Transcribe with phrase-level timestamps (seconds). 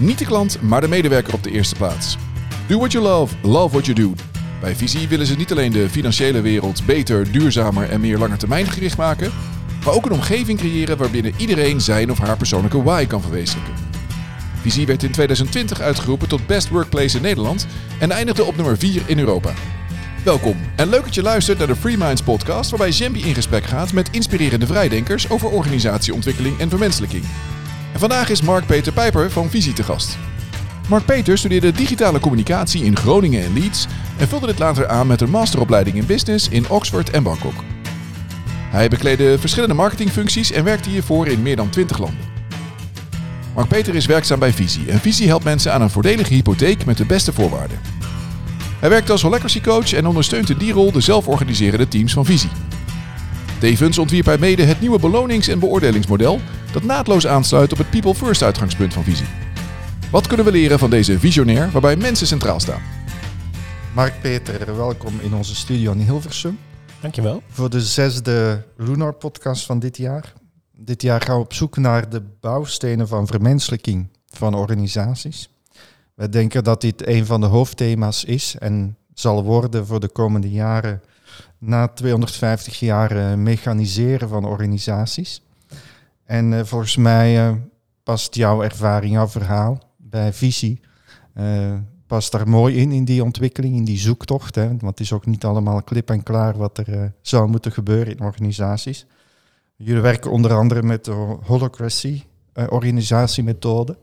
[0.00, 2.16] Niet de klant, maar de medewerker op de eerste plaats.
[2.66, 4.14] Do what you love, love what you do.
[4.60, 9.32] Bij Visie willen ze niet alleen de financiële wereld beter, duurzamer en meer langetermijngericht maken,
[9.84, 13.74] maar ook een omgeving creëren waarbinnen iedereen zijn of haar persoonlijke why kan verwezenlijken.
[14.60, 17.66] Visie werd in 2020 uitgeroepen tot Best Workplace in Nederland
[18.00, 19.52] en eindigde op nummer 4 in Europa.
[20.24, 23.64] Welkom en leuk dat je luistert naar de Free Minds podcast waarbij Jambi in gesprek
[23.64, 27.24] gaat met inspirerende vrijdenkers over organisatieontwikkeling en vermenselijking.
[27.98, 30.18] Vandaag is Mark-Peter Pijper van Visie te gast.
[30.88, 33.86] Mark Peter studeerde digitale communicatie in Groningen en Leeds
[34.18, 37.64] en vulde dit later aan met een masteropleiding in business in Oxford en Bangkok.
[38.70, 42.20] Hij bekleedde verschillende marketingfuncties en werkte hiervoor in meer dan 20 landen.
[43.54, 46.96] Mark Peter is werkzaam bij Visie en Visie helpt mensen aan een voordelige hypotheek met
[46.96, 47.78] de beste voorwaarden.
[48.80, 52.50] Hij werkt als Holacracy coach en ondersteunt in die rol de zelforganiserende teams van Visie.
[53.58, 56.40] Tevens ontwierp hij mede het nieuwe belonings- en beoordelingsmodel
[56.78, 59.26] dat naadloos aansluit op het People First uitgangspunt van Visie.
[60.10, 62.82] Wat kunnen we leren van deze visionair waarbij mensen centraal staan?
[63.94, 66.58] Mark Peter, welkom in onze studio in Hilversum.
[67.00, 67.42] Dankjewel.
[67.48, 70.32] Voor de zesde Lunar podcast van dit jaar.
[70.72, 75.50] Dit jaar gaan we op zoek naar de bouwstenen van vermenselijking van organisaties.
[76.14, 80.50] Wij denken dat dit een van de hoofdthema's is en zal worden voor de komende
[80.50, 81.02] jaren
[81.58, 85.42] na 250 jaar uh, mechaniseren van organisaties.
[86.28, 87.54] En uh, volgens mij uh,
[88.02, 90.80] past jouw ervaring, jouw verhaal bij visie,
[92.06, 94.54] past daar mooi in, in die ontwikkeling, in die zoektocht.
[94.54, 94.66] Hè?
[94.66, 98.24] Want het is ook niet allemaal klip en klaar wat er zou moeten gebeuren in
[98.24, 99.06] organisaties.
[99.76, 102.22] Jullie werken onder andere met de holocracy
[102.68, 103.98] organisatiemethode.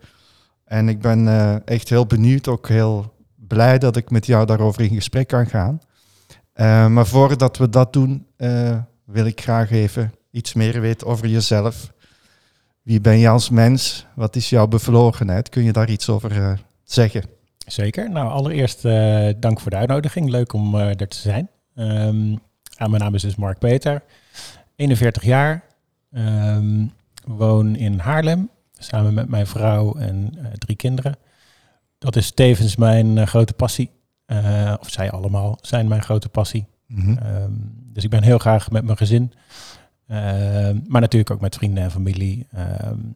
[0.66, 1.28] En ik ben
[1.66, 5.80] echt heel benieuwd, ook heel blij dat ik met jou daarover in gesprek kan gaan.
[6.56, 11.28] Uh, maar voordat we dat doen, uh, wil ik graag even iets meer weten over
[11.28, 11.94] jezelf.
[12.86, 14.06] Wie ben je als mens?
[14.16, 15.50] Wat is jouw bevlogenheid?
[15.50, 17.24] Kun je daar iets over uh, zeggen?
[17.58, 18.10] Zeker.
[18.10, 18.82] Nou, allereerst
[19.40, 20.30] dank voor de uitnodiging.
[20.30, 21.50] Leuk om er te zijn.
[21.76, 22.40] Um,
[22.78, 24.04] mijn naam is dus Mark Peter,
[24.76, 25.64] 41 jaar.
[26.12, 26.92] Um,
[27.24, 31.16] woon in Haarlem samen met mijn vrouw en drie kinderen.
[31.98, 33.92] Dat is tevens mijn grote passie.
[34.28, 36.66] Uh, of zij allemaal zijn mijn grote passie.
[36.88, 37.36] Mm -hmm.
[37.36, 39.34] um, dus ik ben heel graag met mijn gezin.
[40.08, 40.18] Uh,
[40.88, 42.48] maar natuurlijk ook met vrienden en familie.
[42.84, 43.16] Um,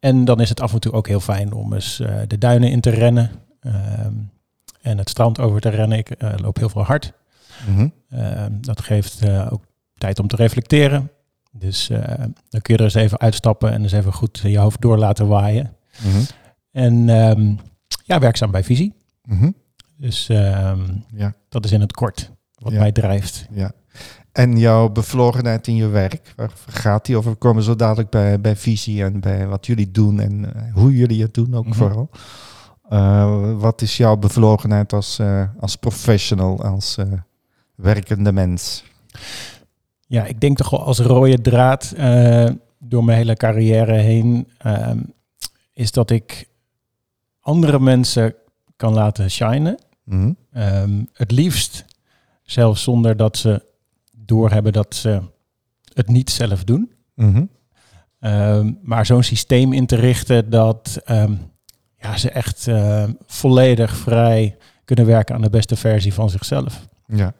[0.00, 2.70] en dan is het af en toe ook heel fijn om eens uh, de duinen
[2.70, 3.30] in te rennen.
[4.06, 4.30] Um,
[4.82, 5.98] en het strand over te rennen.
[5.98, 7.12] Ik loop heel veel hard.
[7.66, 7.92] Mm -hmm.
[8.60, 9.64] dat geeft ook
[9.98, 11.10] tijd om te reflecteren.
[11.52, 11.86] Dus
[12.48, 15.26] dan kun je er eens even uitstappen en eens even goed je hoofd door laten
[15.26, 15.76] waaien.
[16.02, 16.26] Mm -hmm.
[16.70, 17.06] En
[18.04, 18.94] ja, werkzaam bij Visie.
[19.96, 21.34] Dus um, ja.
[21.48, 22.78] dat is in het kort wat ja.
[22.78, 23.46] mij drijft.
[23.50, 23.72] Ja.
[24.34, 27.30] En jouw bevlogenheid in je werk, waar gaat die over?
[27.30, 30.96] We komen zo dadelijk bij, bij visie en bij wat jullie doen en uh, hoe
[30.96, 31.78] jullie het doen ook mm -hmm.
[31.78, 32.10] vooral.
[32.90, 36.96] Uh, wat is jouw bevlogenheid als, uh, als professional, als
[37.74, 38.84] werkende mens?
[40.06, 41.94] Ja, ik denk toch wel als rode draad
[42.78, 44.48] door mijn hele carrière heen,
[45.72, 46.48] is dat ik
[47.40, 48.34] andere mensen
[48.76, 49.78] kan laten shinen.
[50.04, 50.62] Mm -hmm.
[50.62, 51.84] um, het liefst
[52.42, 53.72] zelfs zonder dat ze
[54.26, 55.20] doorhebben dat ze
[55.92, 56.92] het niet zelf doen.
[57.14, 57.50] Mm -hmm.
[58.30, 61.38] um, maar zo'n systeem in te richten dat um,
[61.96, 66.88] ja, ze echt uh, volledig vrij kunnen werken aan de beste versie van zichzelf.
[67.06, 67.34] Ja.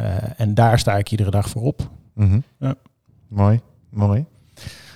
[0.00, 1.90] Uh, en daar sta ik iedere dag voor op.
[2.14, 2.42] Mm -hmm.
[2.58, 2.74] ja.
[3.28, 4.24] Mooi, mooi.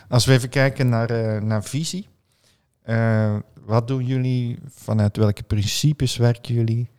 [0.08, 2.08] Als we even kijken naar, uh, naar visie.
[2.84, 4.58] Uh, wat doen jullie?
[4.68, 6.90] Vanuit welke principes werken jullie?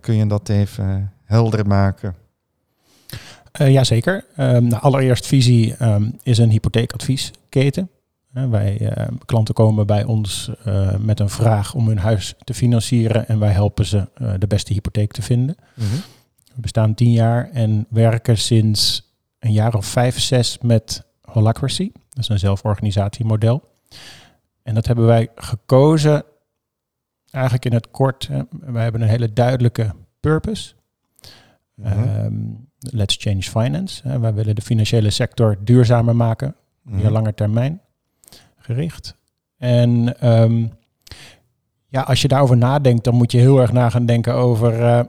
[0.00, 2.14] Kun je dat even helder maken?
[3.60, 4.24] Uh, Jazeker.
[4.36, 7.90] Um, nou, allereerst Visie um, is een hypotheekadviesketen.
[8.34, 8.92] Uh, wij
[9.24, 10.50] klanten komen bij ons
[10.98, 14.08] met een vraag om hun huis te financieren en wij helpen ze
[14.38, 15.56] de beste hypotheek te vinden.
[15.74, 16.00] Mm -hmm.
[16.54, 21.90] We bestaan tien jaar en werken sinds een jaar of vijf, zes met Holacracy.
[22.08, 23.62] Dat is een zelforganisatiemodel.
[24.62, 26.24] En dat hebben wij gekozen,
[27.30, 28.28] eigenlijk in het kort.
[28.28, 28.42] Hè.
[28.50, 30.74] Wij hebben een hele duidelijke purpose.
[31.84, 34.08] Um, let's change finance.
[34.08, 34.18] Hè.
[34.18, 37.80] Wij willen de financiële sector duurzamer maken, meer lange termijn
[38.56, 39.16] gericht.
[39.58, 40.72] En um,
[41.86, 45.00] ja, als je daarover nadenkt, dan moet je heel erg na gaan denken over uh,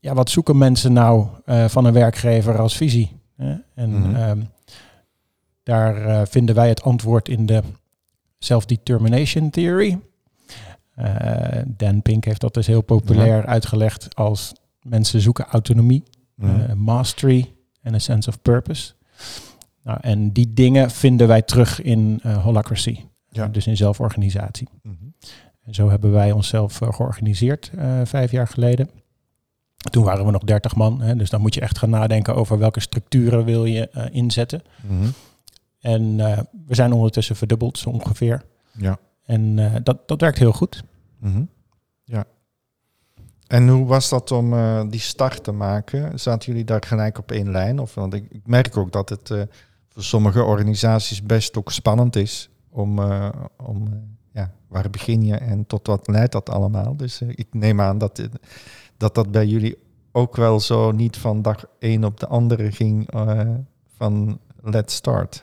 [0.00, 3.20] ja, wat zoeken mensen nou uh, van een werkgever als visie.
[3.36, 3.54] Hè?
[3.74, 4.14] En mm-hmm.
[4.14, 4.48] um,
[5.62, 7.62] daar uh, vinden wij het antwoord in de
[8.38, 9.98] Self-Determination Theory.
[11.66, 13.44] Dan Pink heeft dat dus heel populair ja.
[13.44, 16.02] uitgelegd als mensen zoeken autonomie,
[16.36, 17.52] uh, mastery
[17.82, 18.92] en a sense of purpose.
[19.82, 22.98] Nou, en die dingen vinden wij terug in uh, Holacracy.
[23.28, 23.48] Ja.
[23.48, 24.68] dus in zelforganisatie.
[24.82, 24.94] Mhm.
[25.62, 28.90] En zo hebben wij onszelf eh, georganiseerd eh, vijf jaar geleden.
[29.90, 32.58] Toen waren we nog 30 man, hè, dus dan moet je echt gaan nadenken over
[32.58, 34.62] welke structuren wil je eh, inzetten.
[34.80, 35.08] Mhm.
[35.80, 38.44] En eh, we zijn ondertussen verdubbeld, zo ongeveer.
[38.72, 38.98] Ja.
[39.24, 40.84] En eh, dat, dat werkt heel goed.
[41.18, 41.44] Mhm.
[42.04, 42.24] Ja.
[43.46, 46.18] En hoe was dat om eh, die start te maken?
[46.18, 47.78] Zaten jullie daar gelijk op één lijn?
[47.78, 49.42] Of, want ik, merk ook dat het eh,
[49.88, 53.88] voor sommige organisaties best ook spannend is om, eh, om
[54.32, 56.96] ja, waar begin je en tot wat leidt dat allemaal?
[56.96, 58.28] Dus ik neem aan dat,
[58.96, 59.78] dat dat bij jullie
[60.12, 63.08] ook wel zo niet van dag één op de andere ging
[63.96, 65.42] van let's start.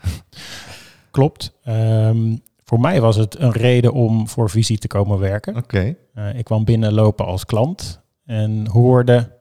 [1.12, 1.54] Klopt.
[1.64, 2.36] Ehm,
[2.72, 5.56] voor mij was het een reden om voor Visie te komen werken.
[5.56, 5.96] Oké.
[6.14, 9.38] Eh, ik kwam binnenlopen als klant en hoorde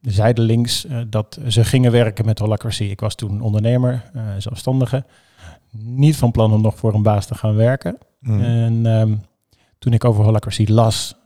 [0.00, 2.84] zijdelings eh, dat ze gingen werken met Holacracy.
[2.84, 5.04] Ik was toen ondernemer, eh, zelfstandige.
[5.70, 7.98] Niet van plan om nog voor een baas te gaan werken.
[8.20, 8.40] Mhm.
[8.40, 9.14] En ehm,
[9.78, 11.16] toen ik over Holacracy las,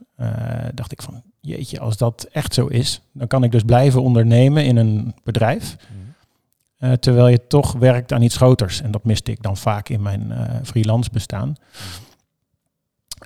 [0.73, 4.65] dacht ik van, jeetje, als dat echt zo is, dan kan ik dus blijven ondernemen
[4.65, 5.75] in een bedrijf.
[6.83, 8.81] Eh, terwijl je toch werkt aan iets groters.
[8.81, 11.55] En dat miste ik dan vaak in mijn eh, freelance bestaan.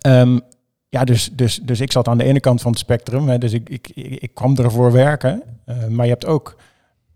[0.01, 0.39] Ehm,
[0.89, 3.29] ja, dus, dus, dus ik zat aan de ene kant van het spectrum.
[3.29, 5.43] Hè, dus ik, ik, ik, kwam ervoor werken.
[5.65, 6.57] Eh, maar je hebt ook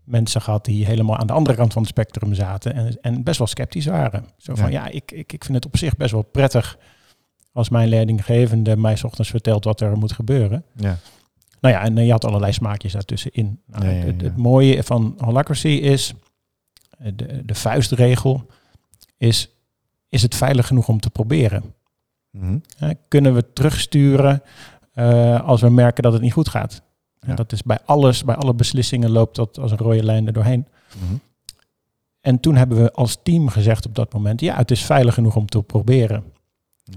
[0.04, 2.74] mensen gehad die helemaal aan de andere kant van het spectrum zaten.
[2.74, 4.24] En, en best wel sceptisch waren.
[4.36, 6.78] Zo van, ja, ik, ik, ik vind het op zich best wel prettig
[7.52, 10.64] als mijn leidinggevende mij 's ochtends vertelt wat er moet gebeuren.
[10.76, 10.96] Ja.
[11.60, 13.60] Nou ja, en je had allerlei smaakjes daartussenin.
[13.66, 16.14] Nou, Ja, ja, Het, het mooie van Holacracy is,
[17.14, 18.46] de, de vuistregel
[19.16, 19.48] is,
[20.08, 21.74] is het veilig genoeg om te proberen?
[22.30, 22.58] Mhm.
[22.76, 24.42] Hè, kunnen we terugsturen
[24.92, 26.82] eh, als we merken dat het niet goed gaat?
[27.20, 30.32] En dat is bij alles, bij alle beslissingen loopt dat als een rode lijn er
[30.32, 30.66] doorheen.
[30.96, 31.14] Mhm.
[32.20, 35.36] En toen hebben we als team gezegd op dat moment, ja, het is veilig genoeg
[35.36, 36.24] om te proberen.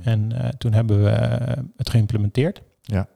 [0.02, 2.62] En eh, toen hebben we eh, het geïmplementeerd.
[2.82, 3.08] Ja.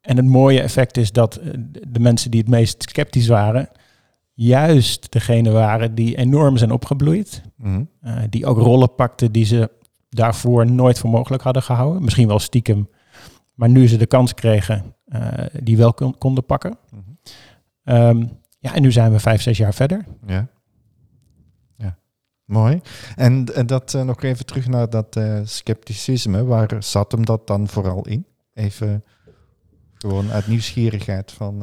[0.00, 1.50] En het mooie effect is dat eh,
[1.88, 3.68] de mensen die het meest sceptisch waren,
[4.42, 7.42] juist degene waren die enorm zijn opgebloeid.
[7.56, 7.84] Mhm.
[8.00, 9.70] eh, die ook rollen pakten die ze
[10.08, 12.02] daarvoor nooit voor mogelijk hadden gehouden.
[12.04, 12.88] Misschien wel stiekem.
[13.54, 16.78] Maar nu ze de kans kregen, eh, die wel kon- konden pakken.
[16.90, 17.00] Mhm.
[17.84, 18.26] Ehm,
[18.58, 20.04] ja, en nu zijn we vijf, zes jaar verder.
[20.26, 20.48] Ja.
[21.76, 21.98] Ja.
[22.44, 22.80] Mooi.
[23.16, 26.44] En, en dat eh, nog even terug naar dat scepticisme.
[26.44, 28.26] Waar zat hem dat dan vooral in?
[28.54, 29.04] Even
[29.94, 31.62] gewoon uit nieuwsgierigheid van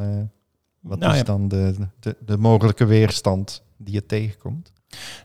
[0.88, 1.24] wat Nou is ja.
[1.24, 4.72] dan de, de, de mogelijke weerstand die je tegenkomt?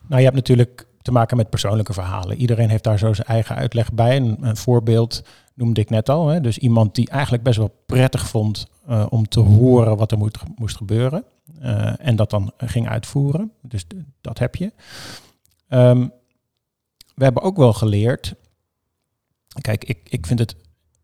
[0.06, 2.36] Nou, je hebt natuurlijk te maken met persoonlijke verhalen.
[2.36, 4.16] Iedereen heeft daar zo zijn eigen uitleg bij.
[4.16, 5.22] Een, een voorbeeld
[5.54, 6.28] noemde ik net al.
[6.28, 6.40] Hè.
[6.40, 10.38] Dus iemand die eigenlijk best wel prettig vond eh, om te horen wat er moet,
[10.56, 11.24] moest gebeuren.
[11.60, 13.52] eh, en dat dan ging uitvoeren.
[13.62, 13.84] Dus
[14.20, 14.72] dat heb je.
[15.68, 16.08] Ehm,
[17.14, 18.34] we hebben ook wel geleerd.
[19.60, 20.56] Kijk, ik, ik vind het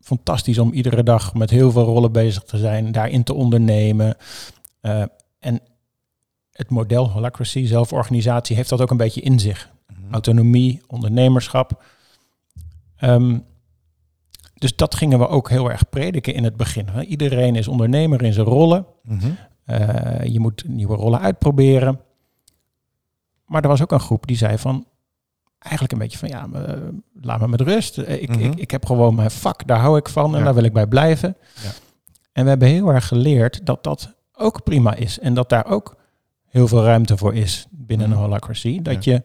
[0.09, 4.17] fantastisch om iedere dag met heel veel rollen bezig te zijn, daarin te ondernemen.
[4.81, 5.03] Eh,
[5.39, 5.61] en
[6.53, 9.71] het model Holacracy, zelforganisatie, heeft dat ook een beetje in zich.
[10.11, 11.83] Autonomie, ondernemerschap.
[12.97, 13.39] Ehm,
[14.55, 16.89] dus dat gingen we ook heel erg prediken in het begin.
[17.09, 18.87] Iedereen is ondernemer in zijn rollen.
[19.03, 19.31] Mhm.
[19.65, 22.01] Eh, je moet nieuwe rollen uitproberen.
[23.47, 24.87] Maar er was ook een groep die zei van...
[25.59, 26.75] Eigenlijk een beetje van, ja, eh,
[27.21, 27.99] laat me met rust.
[27.99, 28.41] Eh, Ik, Mhm.
[28.41, 30.45] ik, ik heb gewoon mijn vak, daar hou ik van en Ja.
[30.45, 31.37] daar wil ik bij blijven.
[31.63, 31.71] Ja.
[32.33, 35.19] En we hebben heel erg geleerd dat dat ook prima is.
[35.19, 35.97] En dat daar ook
[36.49, 38.19] heel veel ruimte voor is binnen Mhm.
[38.19, 38.83] een holacracy.
[38.83, 39.23] Dat je,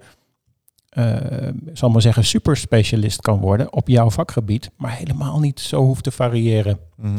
[0.89, 4.71] eh zal maar zeggen, superspecialist kan worden op jouw vakgebied.
[4.77, 6.79] Maar helemaal niet zo hoeft te variëren.
[6.97, 7.17] Mhm.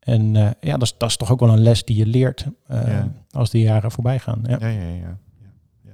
[0.00, 2.46] En ja, dat is, dat is toch ook wel een les die je leert
[3.30, 4.40] als de jaren voorbij gaan.
[4.46, 4.56] Ja.
[4.60, 5.18] Ja, ja, ja, ja.
[5.84, 5.92] ja.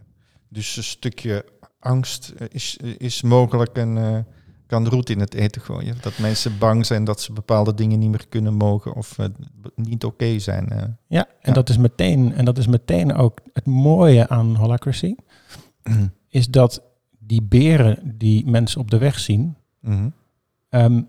[0.48, 1.44] Dus een stukje
[1.80, 4.18] angst eh, is, is mogelijk en eh,
[4.66, 5.96] kan roet in het eten gooien.
[6.00, 9.26] Dat mensen bang zijn dat ze bepaalde dingen niet meer kunnen mogen of eh,
[9.74, 10.68] niet oké zijn.
[10.68, 10.82] eh.
[11.06, 11.52] Ja, en, Ja.
[11.52, 15.14] Dat is meteen, en dat is meteen ook het mooie aan holacracy.
[16.28, 16.82] Is dat
[17.18, 20.08] die beren die mensen op de weg zien, Mhm,
[20.68, 21.02] ehm,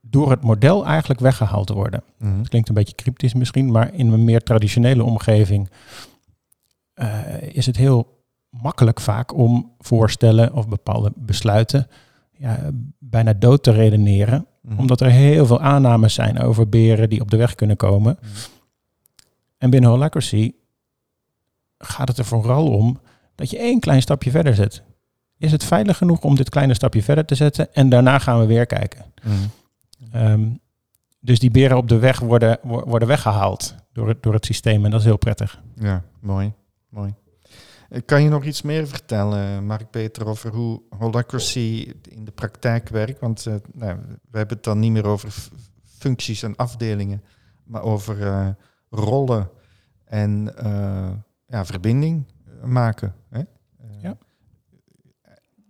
[0.00, 2.02] door het model eigenlijk weggehaald worden.
[2.18, 2.38] mhm.
[2.38, 5.70] Het klinkt een beetje cryptisch misschien, maar in een meer traditionele omgeving
[6.94, 8.13] eh, is het heel
[8.62, 11.86] makkelijk vaak om voorstellen of bepaalde besluiten
[12.32, 14.46] ja, bijna dood te redeneren.
[14.62, 14.78] Mhm.
[14.78, 18.16] Omdat er heel veel aannames zijn over beren die op de weg kunnen komen.
[18.20, 18.28] Mhm.
[19.58, 20.52] En binnen Holacracy
[21.78, 23.00] gaat het er vooral om
[23.34, 24.82] dat je één klein stapje verder zet.
[25.38, 27.74] Is het veilig genoeg om dit kleine stapje verder te zetten?
[27.74, 29.04] En daarna gaan we weer kijken.
[29.22, 29.34] Mhm.
[30.12, 30.46] Ehm,
[31.20, 34.84] dus die beren op de weg worden, wo- worden weggehaald door het, door het systeem.
[34.84, 35.60] En dat is heel prettig.
[35.80, 36.52] Ja, mooi.
[36.88, 37.14] mooi.
[38.04, 43.20] Kan je nog iets meer vertellen, Mark-Peter, over hoe holacracy in de praktijk werkt?
[43.20, 43.98] Want uh, nou,
[44.30, 45.34] we hebben het dan niet meer over
[45.82, 47.22] functies en afdelingen,
[47.64, 48.48] maar over uh,
[48.90, 49.50] rollen
[50.04, 51.10] en uh,
[51.46, 52.26] ja, verbinding
[52.64, 53.14] maken.
[53.28, 53.42] Hè?
[54.00, 54.16] ja.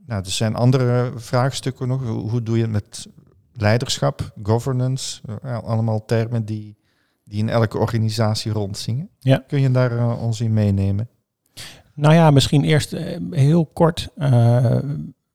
[0.07, 2.03] Nou, er zijn andere vraagstukken nog.
[2.03, 3.09] Hoe, hoe doe je het met
[3.53, 5.23] leiderschap, governance?
[5.43, 6.77] allemaal termen die,
[7.25, 9.11] die in elke organisatie rondzingen.
[9.19, 9.45] Ja.
[9.47, 11.09] Kun je daar ons in meenemen?
[11.95, 14.79] Nou ja, misschien eerst uh, heel kort uh,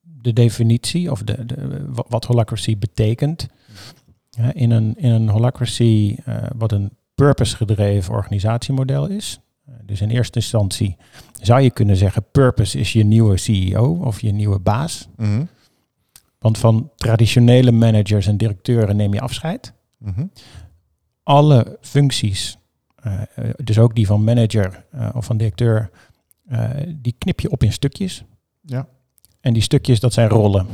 [0.01, 3.47] de definitie of de, de, wat holacracy betekent.
[4.29, 9.39] Ja, in, een, in een holacracy, uh, wat een purpose-gedreven organisatiemodel is.
[9.83, 10.97] dus in eerste instantie
[11.41, 15.07] zou je kunnen zeggen, purpose is je nieuwe CEO of je nieuwe baas.
[15.15, 15.47] Mm -hmm.
[16.39, 19.73] Want van traditionele managers en directeuren neem je afscheid.
[19.97, 20.31] Mm -hmm.
[21.23, 22.57] Alle functies,
[23.63, 25.89] dus ook die van manager of van directeur,
[26.51, 28.23] uh, die knip je op in stukjes.
[28.61, 28.87] Ja.
[29.39, 30.67] En die stukjes, dat zijn rollen.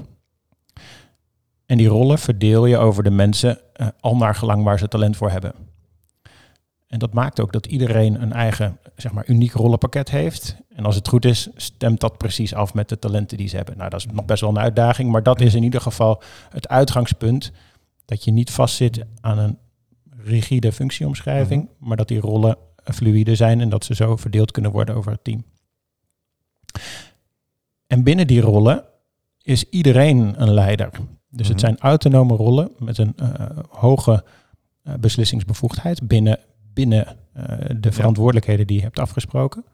[1.66, 5.18] En die rollen verdeel je over de mensen uh, al naar gelang waar ze talent
[5.18, 5.54] voor hebben.
[6.88, 10.56] En dat maakt ook dat iedereen een eigen, zeg maar, uniek rollenpakket heeft.
[10.76, 13.78] En als het goed is, stemt dat precies af met de talenten die ze hebben.
[13.78, 16.68] Nou, dat is nog best wel een uitdaging, maar dat is in ieder geval het
[16.68, 17.52] uitgangspunt.
[18.06, 19.58] Dat je niet vastzit aan een
[20.18, 21.88] rigide functieomschrijving, -hmm.
[21.88, 25.24] maar dat die rollen fluïde zijn en dat ze zo verdeeld kunnen worden over het
[25.24, 25.44] team.
[27.88, 28.84] En binnen die rollen
[29.42, 30.90] is iedereen een leider.
[31.30, 31.52] Dus Mhm.
[31.52, 33.30] het zijn autonome rollen met een uh,
[33.70, 34.24] hoge
[34.84, 36.40] uh, beslissingsbevoegdheid binnen,
[36.74, 37.44] binnen uh,
[37.80, 39.66] de verantwoordelijkheden die je hebt afgesproken.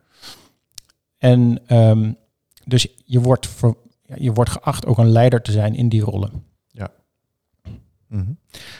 [1.17, 2.17] En um,
[2.65, 3.49] dus je wordt,
[4.03, 6.49] ja, je wordt geacht ook een leider te zijn in die rollen.
[8.11, 8.37] Mm -hmm.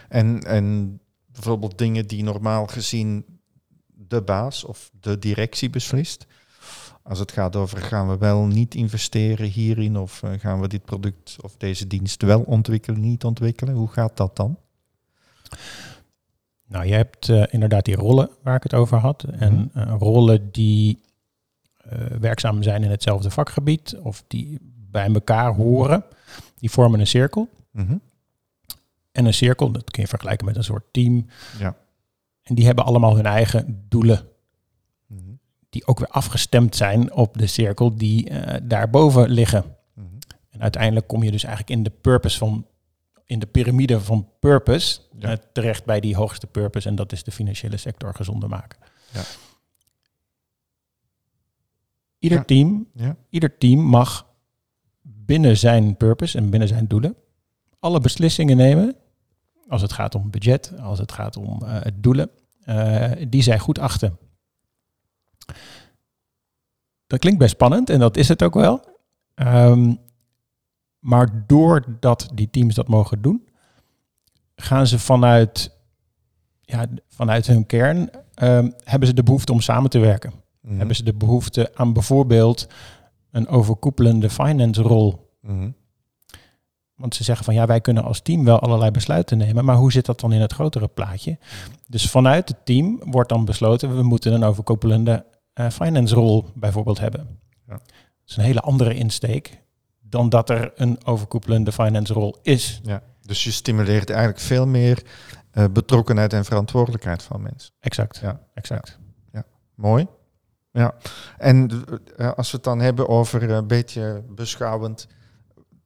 [0.10, 3.26] en, en bijvoorbeeld dingen die normaal gezien
[3.88, 6.26] de baas of de directie beslist.
[7.04, 10.86] Als het gaat over gaan we wel niet investeren hierin of uh, gaan we dit
[10.86, 13.74] product of deze dienst wel ontwikkelen, niet ontwikkelen.
[13.74, 14.58] Hoe gaat dat dan?
[16.68, 19.24] Nou, je hebt uh, inderdaad die rollen waar ik het over had.
[19.24, 21.00] En uh, rollen die
[22.20, 24.58] werkzaam zijn in hetzelfde vakgebied of die
[24.92, 26.04] bij elkaar horen,
[26.56, 27.50] die vormen een cirkel.
[27.72, 28.02] -hmm.
[29.12, 31.26] En een cirkel, dat kun je vergelijken met een soort team.
[31.60, 31.76] Ja.
[32.44, 34.28] En die hebben allemaal hun eigen doelen.
[35.72, 39.64] Die ook weer afgestemd zijn op de cirkel die uh, daarboven liggen.
[39.94, 40.18] Mm -hmm.
[40.50, 42.66] En uiteindelijk kom je dus eigenlijk in de purpose van,
[43.26, 45.32] in de piramide van purpose Ja.
[45.32, 48.80] uh, terecht bij die hoogste purpose en dat is de financiële sector gezonder maken.
[49.14, 49.22] Ja.
[52.20, 52.44] Ieder, Ja.
[52.44, 53.16] team, Ja.
[53.30, 54.26] ieder team mag
[55.02, 57.16] binnen zijn purpose en binnen zijn doelen
[57.80, 58.96] alle beslissingen nemen
[59.68, 62.30] als het gaat om budget, als het gaat om uh, doelen,
[63.30, 64.18] die zij goed achten.
[67.08, 68.90] Dat klinkt best spannend en dat is het ook wel.
[69.36, 70.00] Um,
[71.00, 73.48] maar doordat die teams dat mogen doen,
[74.56, 75.78] gaan ze vanuit,
[76.62, 78.10] ja, vanuit hun kern,
[78.44, 80.34] um, hebben ze de behoefte om samen te werken.
[80.62, 80.78] Mhm.
[80.78, 82.68] Hebben ze de behoefte aan bijvoorbeeld
[83.32, 85.30] een overkoepelende finance rol.
[85.42, 85.70] Mhm.
[87.02, 89.92] Want ze zeggen van ja, wij kunnen als team wel allerlei besluiten nemen, maar hoe
[89.92, 91.38] zit dat dan in het grotere plaatje?
[91.88, 97.00] Dus vanuit het team wordt dan besloten, we moeten een overkoepelende uh, finance rol bijvoorbeeld
[97.00, 97.40] hebben.
[97.68, 97.74] Ja.
[97.74, 97.82] Dat
[98.26, 99.62] is een hele andere insteek
[100.02, 102.82] dan dat er een overkoepelende finance rol is.
[102.84, 103.02] Ja.
[103.22, 105.04] Dus je stimuleert eigenlijk veel meer
[105.54, 107.74] uh, betrokkenheid en verantwoordelijkheid van mensen.
[107.80, 108.20] Exact.
[108.22, 108.40] Ja.
[108.54, 109.00] exact.
[109.82, 110.08] Mooi.
[110.72, 110.94] Ja,
[111.38, 111.70] en
[112.18, 115.08] uh, als we het dan hebben over een beetje beschouwend,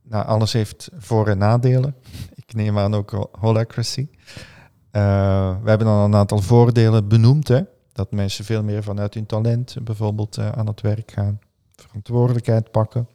[0.09, 1.95] nou, alles heeft voor- en nadelen.
[2.35, 4.07] Ik neem aan ook holacracy.
[4.91, 7.61] Uh, we hebben dan een aantal voordelen benoemd, hè?
[7.93, 11.39] dat mensen veel meer vanuit hun talent bijvoorbeeld uh, aan het werk gaan,
[11.75, 13.07] verantwoordelijkheid pakken.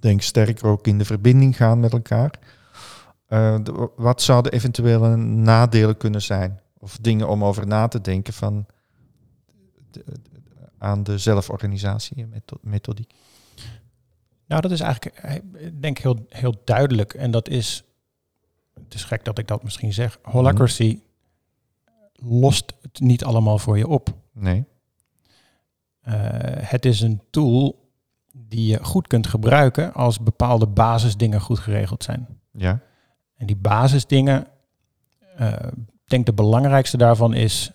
[0.00, 2.38] Denk sterker ook in de verbinding gaan met elkaar.
[3.28, 6.60] De, wat zouden eventuele nadelen kunnen zijn?
[6.78, 8.66] Of dingen om over na te denken van
[10.78, 12.26] aan de zelforganisatie
[12.60, 13.12] methodiek?
[14.46, 15.22] Nou, dat is eigenlijk,
[15.54, 17.14] ik denk heel, heel duidelijk.
[17.14, 17.84] En dat is,
[18.84, 21.00] het is gek dat ik dat misschien zeg, holacracy
[22.18, 22.40] mm.
[22.40, 24.14] lost het niet allemaal voor je op.
[24.32, 24.64] Nee.
[26.08, 26.14] Uh,
[26.50, 27.90] het is een tool
[28.32, 32.26] die je goed kunt gebruiken als bepaalde basisdingen goed geregeld zijn.
[32.50, 32.80] Ja.
[33.36, 34.46] En die basisdingen,
[35.40, 35.52] uh,
[36.04, 37.72] ik denk de belangrijkste daarvan is,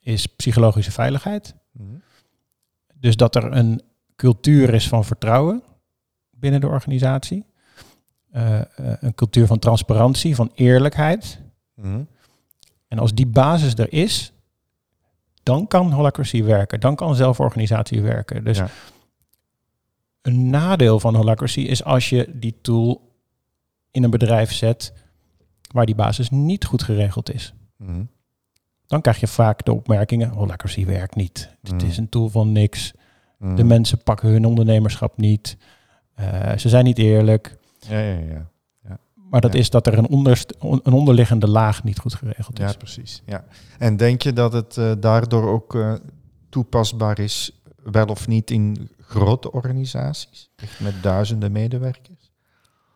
[0.00, 1.54] is psychologische veiligheid.
[1.72, 2.02] Mm.
[2.94, 3.82] Dus dat er een
[4.16, 5.62] cultuur is van vertrouwen
[6.40, 7.44] binnen de organisatie.
[8.32, 11.40] Uh, uh, een cultuur van transparantie, van eerlijkheid.
[11.74, 12.06] Mm.
[12.88, 14.32] En als die basis er is,
[15.42, 16.80] dan kan holacracy werken.
[16.80, 18.44] Dan kan zelforganisatie werken.
[18.44, 18.68] Dus ja.
[20.22, 23.14] Een nadeel van Holacracy is als je die tool
[23.90, 24.92] in een bedrijf zet
[25.72, 27.54] waar die basis niet goed geregeld is.
[27.76, 28.02] Mhm.
[28.86, 31.56] Dan krijg je vaak de opmerkingen, Holacracy werkt niet.
[31.62, 31.88] Het Mm.
[31.88, 32.92] is een tool van niks.
[33.38, 33.54] Mhm.
[33.54, 35.56] De mensen pakken hun ondernemerschap niet.
[36.20, 37.56] Eh, ze zijn niet eerlijk.
[37.78, 38.48] Ja, ja, ja.
[39.30, 39.58] Maar dat Ja.
[39.58, 42.64] is dat er een, onderst- on- een onderliggende laag niet goed geregeld is.
[42.70, 43.22] Ja, precies.
[43.26, 43.44] Ja.
[43.78, 45.92] En denk je dat het eh, daardoor ook eh,
[46.48, 52.30] toepasbaar is, wel of niet in grote organisaties, echt met duizenden medewerkers?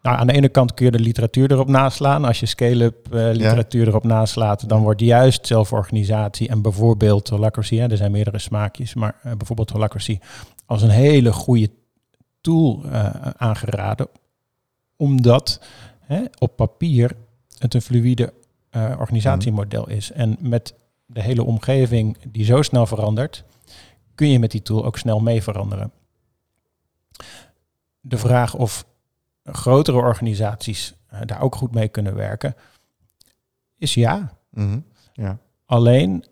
[0.03, 2.25] Nou, aan de ene kant kun je de literatuur erop naslaan.
[2.25, 7.97] Als je scale-up literatuur erop naslaat, dan wordt juist zelforganisatie en bijvoorbeeld Holacracy, hè, er
[7.97, 10.19] zijn meerdere smaakjes, maar eh, bijvoorbeeld Holacracy
[10.67, 11.71] als een hele goede
[12.45, 14.09] tool eh, aangeraden,
[14.97, 15.61] omdat
[16.01, 17.17] hè, op papier
[17.59, 18.33] het een fluïde
[18.71, 20.13] eh, organisatiemodel is.
[20.13, 20.75] En met
[21.07, 23.45] de hele omgeving die zo snel verandert,
[24.15, 25.93] kun je met die tool ook snel mee veranderen.
[28.01, 28.87] De vraag of
[29.45, 32.55] grotere organisaties eh, daar ook goed mee kunnen werken,
[33.79, 34.37] is ja.
[34.51, 34.79] Mhm.
[35.13, 35.39] Ja.
[35.67, 36.25] Alleen,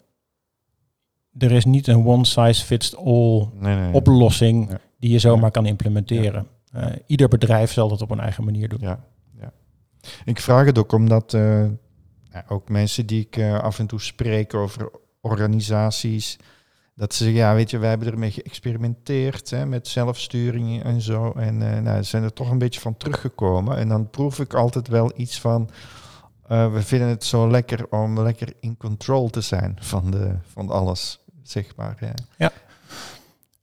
[1.39, 3.93] er is niet een one-size-fits-all Nee, nee.
[3.93, 4.79] oplossing.
[5.03, 6.47] Die je zomaar kan implementeren.
[6.73, 8.79] Eh, ieder bedrijf zal dat op een eigen manier doen.
[8.81, 9.05] Ja,
[9.41, 9.53] ja.
[10.25, 11.65] Ik vraag het ook omdat eh,
[12.49, 14.91] ook mensen die ik eh, af en toe spreek over
[15.21, 16.39] organisaties,
[16.95, 21.33] dat ze zeggen, ja, weet je, wij hebben ermee geëxperimenteerd hè, met zelfsturing en zo.
[21.33, 23.77] En nou, zijn er toch een beetje van teruggekomen.
[23.77, 25.71] En dan proef ik altijd wel iets van,
[26.47, 31.25] we vinden het zo lekker om lekker in control te zijn van, de, van alles,
[31.43, 32.15] zeg maar.
[32.37, 32.53] Ja.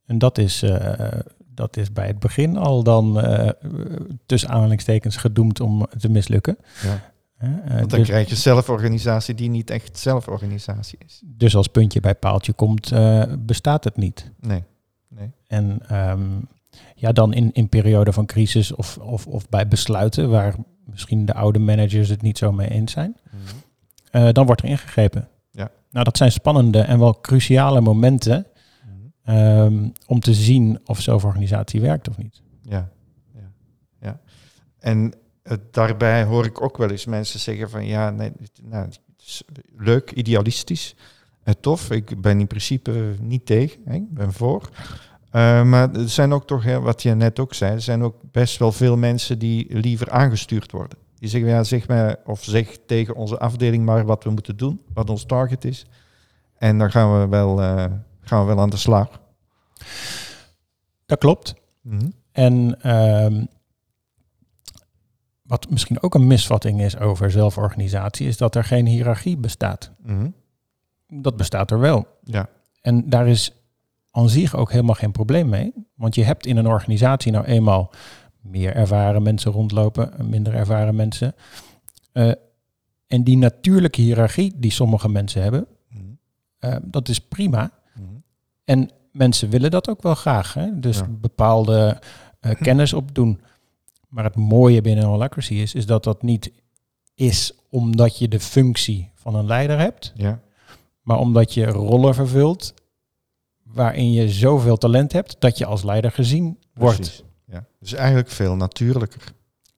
[0.09, 1.07] En dat is, eh,
[1.53, 3.49] dat is bij het begin al dan eh,
[4.25, 6.57] tussen aanhalingstekens gedoemd om te mislukken.
[6.83, 7.11] Ja.
[7.37, 11.21] Eh, Want dan dus, krijg je zelforganisatie die niet echt zelforganisatie is.
[11.25, 12.93] dus als puntje bij paaltje komt,
[13.39, 14.31] bestaat het niet.
[14.39, 14.63] Nee.
[15.07, 15.31] nee.
[15.47, 16.39] En ehm,
[16.95, 21.33] ja, dan in, in periode van crisis of, of, of bij besluiten waar misschien de
[21.33, 23.17] oude managers het niet zo mee eens zijn,
[24.11, 25.27] eh, dan wordt er ingegrepen.
[25.51, 25.71] Ja.
[25.91, 28.45] Nou, dat zijn spannende en wel cruciale momenten
[29.29, 32.41] Ehm, om te zien of zo'n organisatie werkt of niet.
[32.61, 32.89] Ja,
[33.33, 33.51] ja,
[34.01, 34.19] ja.
[34.79, 35.13] En
[35.43, 39.43] het, daarbij hoor ik ook wel eens mensen zeggen van ja, nee, nou, het is
[39.77, 40.95] leuk, idealistisch,
[41.43, 41.91] eh, tof.
[41.91, 44.69] Ik ben in principe niet tegen, hè, ik ben voor.
[45.31, 48.57] Eh, maar er zijn ook toch, wat je net ook zei, er zijn ook best
[48.57, 50.97] wel veel mensen die liever aangestuurd worden.
[51.15, 54.81] Die zeggen, ja, zeg mij of zeg tegen onze afdeling maar wat we moeten doen,
[54.93, 55.85] wat ons target is.
[56.57, 57.85] En dan gaan we wel, eh,
[58.29, 59.21] gaan we wel aan de slag.
[61.05, 61.53] Dat klopt.
[61.81, 62.09] Mhm.
[62.31, 63.45] En ehm,
[65.41, 69.91] wat misschien ook een misvatting is over zelforganisatie, is dat er geen hiërarchie bestaat.
[70.03, 70.29] Mhm.
[71.07, 72.07] Dat bestaat er wel.
[72.23, 72.49] Ja,
[72.81, 73.53] En daar is
[74.11, 75.73] aan zich ook helemaal geen probleem mee.
[75.95, 77.91] Want je hebt in een organisatie nou eenmaal
[78.41, 81.35] meer ervaren mensen rondlopen, minder ervaren mensen.
[82.11, 82.31] Eh,
[83.07, 86.03] en die natuurlijke hiërarchie die sommige mensen hebben, Mhm.
[86.59, 87.71] eh, dat is prima.
[88.69, 90.53] En mensen willen dat ook wel graag.
[90.53, 90.79] Hè?
[90.79, 91.07] Dus Ja.
[91.09, 92.01] bepaalde
[92.39, 93.41] eh, kennis opdoen.
[94.07, 96.51] Maar het mooie binnen Holacracy is, is dat dat niet
[97.15, 100.39] is omdat je de functie van een leider hebt, ja.
[101.01, 102.73] maar omdat je rollen vervult
[103.63, 106.95] waarin je zoveel talent hebt dat je als leider gezien wordt.
[106.95, 107.23] Precies.
[107.45, 107.65] Ja.
[107.79, 109.21] Dus eigenlijk veel natuurlijker.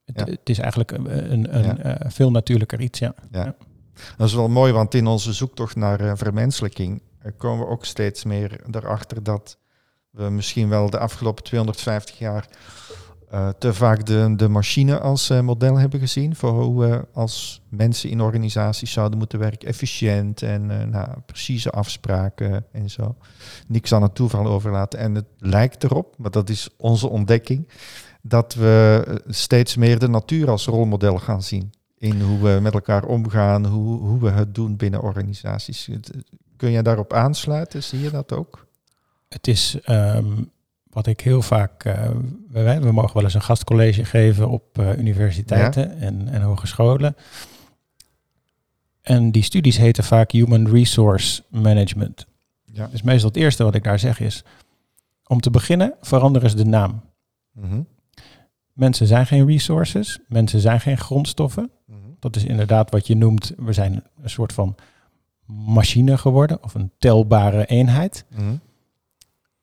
[0.06, 0.26] Het, Ja.
[0.26, 1.78] het is eigenlijk een, een, een Ja.
[1.78, 3.14] eh, veel natuurlijker iets, ja.
[3.32, 3.56] Ja.
[4.18, 7.06] Dat is wel mooi, want in onze zoektocht naar eh, vermenselijking eh,
[7.38, 9.58] komen we ook steeds meer erachter dat
[10.10, 12.48] we misschien wel de afgelopen 250 jaar
[13.32, 17.62] eh, te vaak de, de machine als eh, model hebben gezien voor hoe we als
[17.70, 19.68] mensen in organisaties zouden moeten werken.
[19.68, 23.16] Efficiënt en eh, nou, precieze afspraken en zo.
[23.68, 25.00] Niks aan het toeval overlaten.
[25.00, 27.68] En het lijkt erop, maar dat is onze ontdekking,
[28.22, 31.74] dat we steeds meer de natuur als rolmodel gaan zien.
[31.98, 35.90] In hoe we met elkaar omgaan, hoe, hoe we het doen binnen organisaties.
[36.62, 37.84] Kun je daarop aansluiten?
[37.84, 38.68] Zie je dat ook?
[39.30, 40.44] Het is ehm,
[40.90, 41.84] wat ik heel vaak.
[41.84, 42.10] eh,
[42.50, 47.16] we, we mogen wel eens een gastcollege geven op eh, universiteiten en, en hogescholen.
[49.02, 52.26] En die studies heten vaak Human Resource Management.
[52.66, 52.88] Ja.
[52.88, 54.44] Dus meestal het eerste wat ik daar zeg is.
[55.28, 57.02] Om te beginnen, verander eens de naam.
[57.52, 57.82] Mhm.
[58.74, 61.72] Mensen zijn geen resources, mensen zijn geen grondstoffen.
[61.86, 61.98] Mhm.
[62.20, 64.76] Dat is inderdaad wat je noemt, we zijn een soort van
[65.52, 68.26] machine geworden of een telbare eenheid.
[68.30, 68.56] Mhm.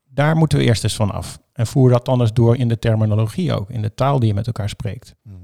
[0.04, 1.40] Daar moeten we eerst eens van af.
[1.52, 4.34] En voer dat dan eens door in de terminologie ook, in de taal die je
[4.34, 5.14] met elkaar spreekt.
[5.22, 5.36] Mhm.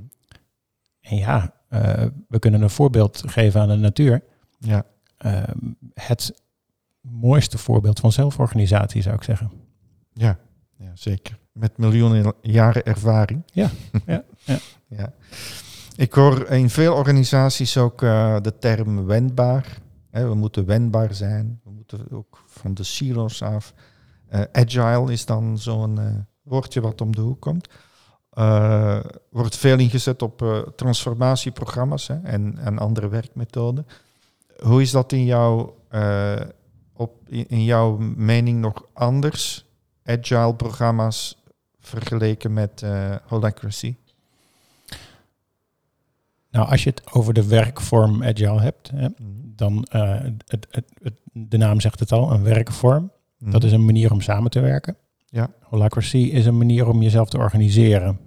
[1.00, 4.22] En ja, eh, we kunnen een voorbeeld geven aan de natuur.
[4.58, 4.84] Ja.
[5.16, 5.42] Eh,
[5.94, 6.42] het
[7.00, 9.50] mooiste voorbeeld van zelforganisatie zou ik zeggen.
[10.12, 10.38] Ja.
[10.76, 10.90] ja.
[10.94, 11.38] zeker.
[11.52, 13.42] Met miljoenen jaren ervaring.
[13.52, 13.70] Ja,
[14.06, 14.58] ja, ja.
[14.88, 15.12] ja.
[15.96, 19.82] Ik hoor in veel organisaties ook eh, de term wendbaar.
[20.22, 21.60] We moeten wendbaar zijn.
[21.64, 23.74] We moeten ook van de silos af.
[24.28, 26.06] Eh, agile is dan zo'n eh,
[26.42, 27.68] woordje wat om de hoek komt.
[28.30, 29.00] Eh,
[29.30, 33.86] wordt veel ingezet op transformatieprogramma's hè, en, en andere werkmethoden.
[34.62, 35.76] Hoe is dat in jouw,
[36.92, 39.66] op, in, jouw mening nog anders?
[40.04, 41.42] Agile programma's
[41.80, 42.84] vergeleken met
[43.26, 43.96] Holacracy?
[46.54, 49.08] Nou, als je het over de werkvorm agile hebt, hè,
[49.56, 53.12] dan uh, het, het, het, de naam zegt het al, een werkvorm.
[53.38, 54.96] Dat is een manier om samen te werken.
[55.26, 55.50] Ja.
[55.60, 58.18] Holacracy is een manier om jezelf te organiseren.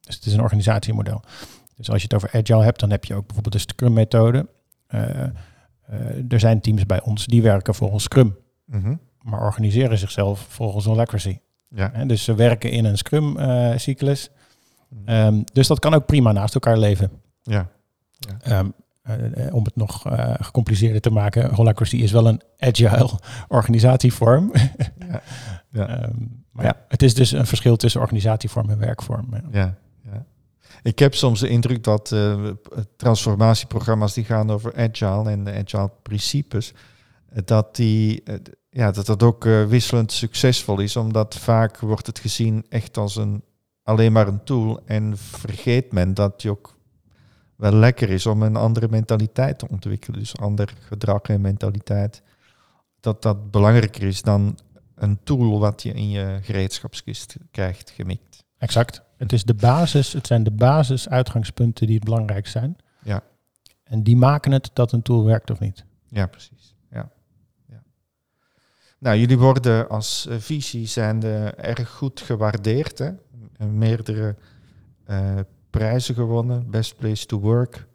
[0.00, 1.20] Dus het is een organisatiemodel.
[1.76, 4.46] Dus als je het over agile hebt, dan heb je ook bijvoorbeeld de Scrum-methode.
[4.94, 8.94] Uh, uh, er zijn teams bij ons die werken volgens Scrum, Mhm.
[9.22, 11.38] maar organiseren zichzelf volgens Holacracy.
[11.68, 11.90] Ja.
[11.92, 14.30] Hè, dus ze werken in een Scrum-cyclus.
[15.06, 17.10] Um, dus dat kan ook prima naast elkaar leven.
[17.42, 17.68] Ja.
[18.48, 18.74] Um,
[19.10, 23.10] uh, om het nog uh, gecompliceerder te maken, Holacracy is wel een agile
[23.48, 24.52] organisatievorm.
[25.08, 25.22] ja.
[25.70, 26.04] ja.
[26.04, 29.28] um, maar ja, het is dus een verschil tussen organisatievorm en werkvorm.
[29.52, 29.74] Ja.
[30.04, 30.26] ja.
[30.82, 32.50] Ik heb soms de indruk dat uh,
[32.96, 36.74] transformatieprogramma's die gaan over agile en de agile principes,
[37.44, 38.22] dat die
[38.70, 43.42] ja, dat dat ook wisselend succesvol is, omdat vaak wordt het gezien echt als een
[43.82, 46.75] alleen maar een tool en vergeet men dat je ook
[47.56, 52.22] wel lekker is om een andere mentaliteit te ontwikkelen, dus ander gedrag en mentaliteit,
[53.00, 54.58] dat dat belangrijker is dan
[54.94, 58.44] een tool wat je in je gereedschapskist krijgt gemikt.
[58.58, 59.02] Exact.
[59.16, 62.76] Het is de basis, het zijn de basisuitgangspunten die het belangrijk zijn.
[63.02, 63.22] Ja.
[63.84, 65.84] En die maken het dat een tool werkt of niet.
[66.08, 66.74] Ja, precies.
[66.90, 67.10] Ja.
[67.68, 67.82] ja.
[68.98, 71.22] Nou, jullie worden als uh, visie zijn
[71.56, 72.98] erg goed gewaardeerd.
[72.98, 73.10] Hè?
[73.66, 74.36] Meerdere
[75.10, 75.40] uh,
[75.78, 77.86] prijzen gewonnen, Best Place to Work.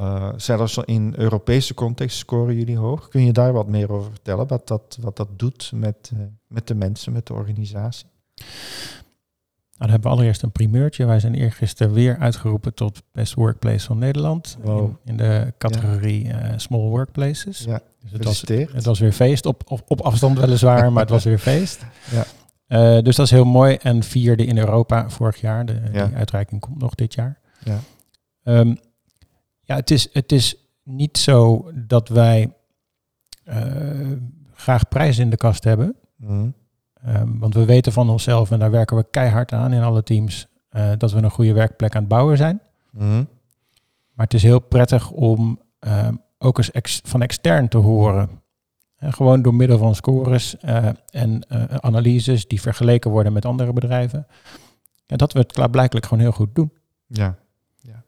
[0.00, 3.08] Uh, zelfs in Europese context scoren jullie hoog.
[3.08, 4.46] Kun je daar wat meer over vertellen?
[4.46, 8.06] Wat dat, wat dat doet met, uh, met de mensen, met de organisatie?
[8.34, 11.06] Nou, dan hebben we allereerst een primeurtje.
[11.06, 14.58] Wij zijn eergisteren weer uitgeroepen tot Best Workplace van Nederland.
[14.62, 14.84] Wow.
[14.84, 16.50] In, in, de categorie ja.
[16.50, 17.58] uh, Small Workplaces.
[17.58, 21.10] Ja, dus het, was, het was weer feest, op, op, op afstand weliswaar, maar het
[21.10, 21.86] was weer feest.
[22.10, 22.24] Ja.
[22.68, 23.74] Uh, dus dat is heel mooi.
[23.74, 25.66] En vierde in Europa vorig jaar.
[25.66, 26.06] De, ja.
[26.06, 27.38] Die uitreiking komt nog dit jaar.
[27.64, 27.78] Ja,
[28.42, 28.76] um,
[29.60, 32.52] ja het, is, het is niet zo dat wij
[33.44, 34.12] uh,
[34.52, 35.96] graag prijzen in de kast hebben.
[36.16, 36.54] Mm.
[37.06, 40.46] Um, want we weten van onszelf, en daar werken we keihard aan in alle teams,
[40.70, 42.60] uh, dat we een goede werkplek aan het bouwen zijn.
[42.90, 43.28] Mm.
[44.12, 48.42] Maar het is heel prettig om uh, ook eens ex van extern te horen.
[49.00, 51.42] Uh, gewoon door middel van scores uh, en
[51.82, 54.26] analyses die vergeleken worden met andere bedrijven.
[55.06, 56.72] Ja, dat we het klaarblijkelijk gewoon heel goed doen.
[57.06, 57.38] Ja.
[57.76, 58.04] ja.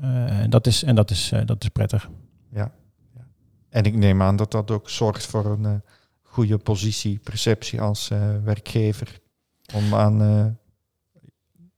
[0.00, 0.26] ja.
[0.26, 2.10] en dat is, en dat is, dat is prettig.
[2.50, 2.72] Ja.
[3.14, 3.26] ja.
[3.68, 5.82] En ik neem aan dat dat ook zorgt voor een
[6.22, 8.10] goede positie, perceptie als
[8.44, 9.20] werkgever
[9.74, 10.56] om aan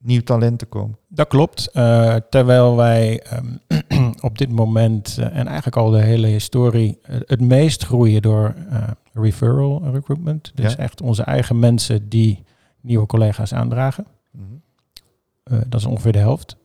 [0.06, 0.98] nieuw talent te komen.
[1.08, 1.70] Dat klopt.
[1.72, 3.60] Uh, terwijl wij um,
[4.20, 8.54] op dit moment en eigenlijk al de hele historie het meest groeien door
[9.12, 10.52] referral recruitment.
[10.54, 10.78] Dus Ja.
[10.78, 12.44] echt onze eigen mensen die
[12.80, 14.06] nieuwe collega's aandragen.
[14.30, 14.64] Mm
[15.68, 16.56] dat is ongeveer de helft.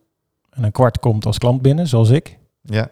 [0.50, 2.38] En een kwart komt als klant binnen, zoals ik.
[2.62, 2.89] Ja,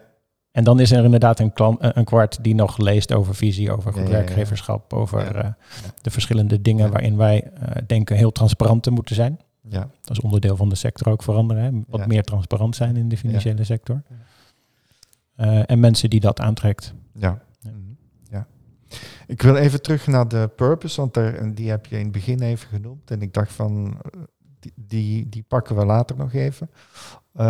[0.52, 3.92] En dan is er inderdaad een, klant, een kwart die nog leest over visie, over
[3.92, 5.54] goed Ja, werkgeverschap, over
[6.02, 7.50] de verschillende dingen waarin wij
[7.86, 9.38] denken heel transparant te moeten zijn.
[9.70, 11.62] Ja, Dat is onderdeel van de sector ook veranderen.
[11.62, 11.70] Hè?
[11.88, 12.06] Wat Ja.
[12.06, 14.02] meer transparant zijn in de financiële sector.
[15.36, 16.94] Uh, en mensen die dat aantrekt.
[17.14, 17.42] ja.
[17.60, 17.70] Ja.
[17.70, 17.78] Mhm.
[18.30, 18.46] ja.
[19.26, 22.42] Ik wil even terug naar de purpose, want daar, die heb je in het begin
[22.42, 23.10] even genoemd.
[23.10, 24.20] En ik dacht van, eh,
[24.60, 26.70] die, die, die pakken we later nog even.
[27.34, 27.42] Uh,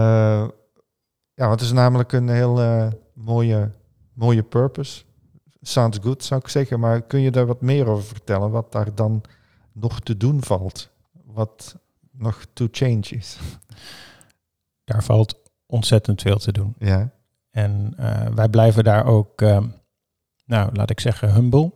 [1.35, 3.71] ja, want het is namelijk een heel uh, mooie,
[4.13, 5.05] mooie purpose.
[5.61, 6.81] Sounds good, zou ik zeggen.
[6.81, 8.51] Maar kun je daar wat meer over vertellen?
[8.51, 9.23] Wat daar dan
[9.73, 10.91] nog te doen valt?
[11.25, 11.77] Wat
[12.21, 13.39] nog to change is?
[14.85, 16.75] Daar valt ontzettend veel te doen.
[16.79, 17.11] Ja.
[17.51, 19.65] En uh, wij blijven daar ook, uh,
[20.45, 21.73] nou, laat ik zeggen, humble.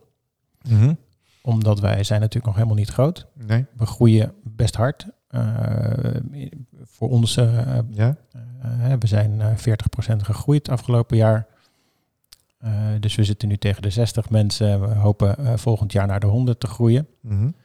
[0.69, 0.97] Mm -hmm.
[1.41, 3.27] Omdat wij zijn natuurlijk nog helemaal niet groot.
[3.33, 3.65] Nee.
[3.77, 5.07] We groeien best hard.
[5.29, 5.41] Uh,
[6.83, 8.17] voor ons, uh, ja.
[8.99, 11.47] we zijn 40% gegroeid afgelopen jaar.
[12.99, 14.81] dus we zitten nu tegen de 60 mensen.
[14.81, 17.07] We hopen volgend jaar naar de 100 te groeien.
[17.21, 17.55] Mm -hmm.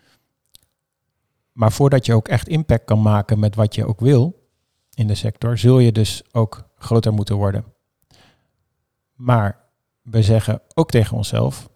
[1.52, 4.48] Maar voordat je ook echt impact kan maken met wat je ook wil
[4.94, 7.64] in de sector, zul je dus ook groter moeten worden.
[9.14, 9.58] Maar
[10.02, 11.70] we zeggen ook tegen onszelf: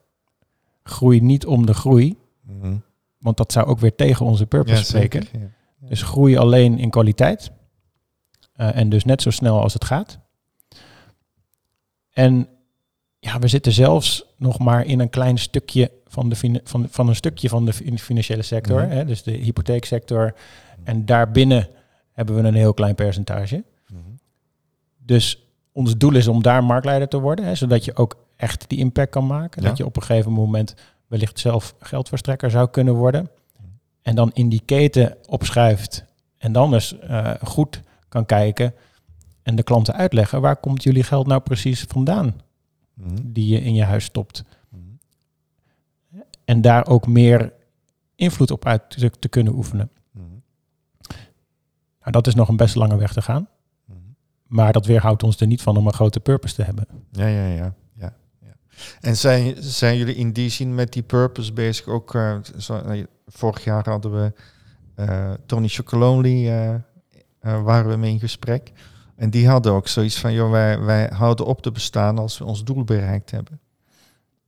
[0.83, 2.19] groei niet om de groei.
[2.43, 2.83] Mm -hmm.
[3.19, 5.23] Want dat zou ook weer tegen onze purpose Ja, spreken.
[5.23, 5.41] zeker.
[5.41, 5.89] Ja.
[5.89, 7.51] Dus groei alleen in kwaliteit.
[8.53, 10.19] Eh, en dus net zo snel als het gaat.
[12.11, 12.49] En
[13.25, 17.15] ja, we zitten zelfs nog maar in een klein stukje van, de van, van een
[17.15, 18.83] stukje van de fin- financiële sector.
[18.83, 18.91] Mhm.
[18.91, 20.35] Hè, dus de hypotheeksector.
[20.83, 21.69] En daarbinnen
[22.13, 23.65] hebben we een heel klein percentage.
[23.89, 24.01] Mhm.
[24.99, 27.45] Dus ons doel is om daar marktleider te worden.
[27.45, 29.63] Hè, zodat je ook echt die impact kan maken.
[29.63, 29.69] Ja.
[29.69, 30.75] Dat je op een gegeven moment
[31.07, 33.31] wellicht zelf geldverstrekker zou kunnen worden.
[34.03, 36.05] En dan in die keten opschuift.
[36.39, 38.75] En dan eens eh, goed kan kijken.
[39.43, 40.41] En de klanten uitleggen.
[40.41, 42.35] Waar komt jullie geld nou precies vandaan?
[42.95, 43.17] Mhm.
[43.23, 44.45] Die je in je huis stopt.
[44.69, 44.81] Mhm.
[46.45, 47.53] En daar ook meer
[48.15, 49.91] invloed op uit te, te kunnen oefenen.
[50.11, 50.25] Mhm.
[52.01, 53.49] Nou, dat is nog een best lange weg te gaan.
[54.55, 56.87] Maar dat weerhoudt ons er niet van om een grote purpose te hebben.
[57.11, 57.75] Ja, ja, ja.
[57.95, 58.55] ja, ja.
[59.01, 61.87] En zijn, zijn jullie in die zin met die purpose bezig?
[61.87, 64.33] Ook eh, zo, eh, vorig jaar hadden we
[64.95, 66.83] eh, Tony Chocolonely,
[67.41, 68.73] waren we mee in gesprek.
[69.17, 72.45] En die hadden ook zoiets van, joh, wij, wij houden op te bestaan als we
[72.45, 73.61] ons doel bereikt hebben.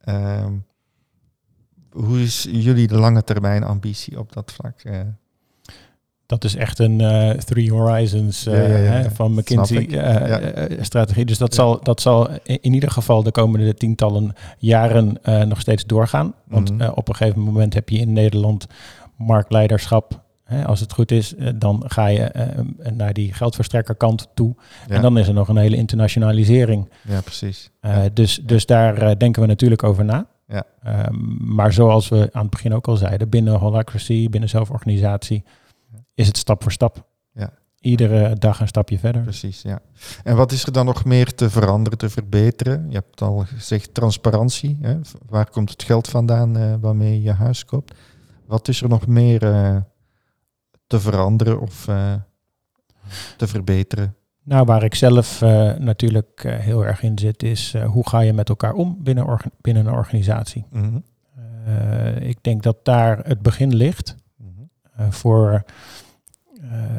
[0.05, 0.53] Ehm,
[1.91, 4.81] hoe is jullie de lange termijn ambitie op dat vlak?
[4.81, 5.01] eh?
[6.27, 9.11] Dat is echt een eh, Three Horizons eh, Ja, ja, ja, hè, ja.
[9.11, 9.93] van Snap McKinsey ik.
[9.93, 9.97] eh,
[10.29, 10.39] Ja.
[10.41, 11.25] eh, strategie.
[11.25, 16.35] Dus dat, zal, dat zal in ieder geval de komende tientallen jaren nog steeds doorgaan.
[16.45, 16.91] Want Mhm.
[16.95, 18.67] op een gegeven moment heb je in Nederland
[19.17, 20.25] marktleiderschap.
[20.47, 24.55] Hè, als het goed is, eh, dan ga je eh, naar die geldverstrekkerkant toe.
[24.89, 26.89] Ja, En dan is er nog een hele internationalisering.
[27.09, 27.71] ja precies.
[27.81, 30.27] Eh, dus, dus daar denken we natuurlijk over na.
[30.47, 30.65] Ja.
[30.83, 31.15] Ehm,
[31.55, 35.45] maar zoals we aan het begin ook al zeiden, binnen holacracy, binnen zelforganisatie,
[36.15, 37.07] is het stap voor stap.
[37.33, 37.51] Ja.
[37.81, 39.23] Iedere dag een stapje verder.
[39.23, 39.81] Precies, ja.
[40.25, 42.87] En wat is er dan nog meer te veranderen, te verbeteren?
[42.89, 44.79] Je hebt al gezegd transparantie.
[44.81, 44.97] Hè?
[45.29, 47.95] Waar komt het geld vandaan waarmee je je huis koopt?
[48.47, 49.41] Wat is er nog meer
[50.87, 52.15] te veranderen of eh,
[53.37, 54.15] te verbeteren?
[54.43, 58.33] Nou, waar ik zelf eh, natuurlijk eh, heel erg in zit, is hoe ga je
[58.33, 60.65] met elkaar om binnen, binnen een organisatie.
[60.71, 60.99] Mhm.
[62.21, 65.11] Ik denk dat daar het begin ligt Mhm.
[65.11, 65.65] voor,